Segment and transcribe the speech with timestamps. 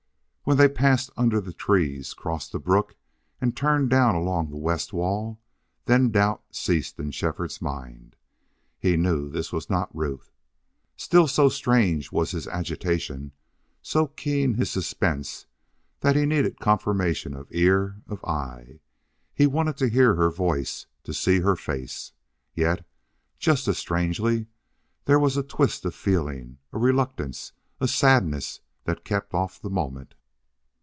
[0.43, 2.95] When they passed under the trees, crossed the brook,
[3.39, 5.39] and turned down along the west wall,
[5.85, 8.15] then doubt ceased in Shefford's mind.
[8.77, 10.33] He knew this was not Ruth.
[10.97, 13.31] Still, so strange was his agitation,
[13.81, 15.45] so keen his suspense,
[16.01, 18.79] that he needed confirmation of ear, of eye.
[19.35, 22.11] He wanted to hear her voice, to see her face.
[22.55, 22.83] Yet
[23.39, 24.47] just as strangely
[25.05, 30.13] there was a twist of feeling, a reluctance, a sadness that kept off the moment.